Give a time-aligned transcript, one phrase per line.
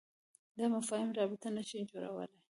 [0.57, 2.31] دا مفاهیم رابطه نه شي جوړولای.